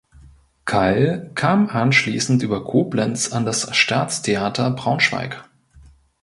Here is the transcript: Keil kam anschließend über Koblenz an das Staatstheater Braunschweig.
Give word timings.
Keil 0.65 1.29
kam 1.35 1.69
anschließend 1.69 2.41
über 2.41 2.63
Koblenz 2.65 3.31
an 3.33 3.45
das 3.45 3.75
Staatstheater 3.77 4.71
Braunschweig. 4.71 5.43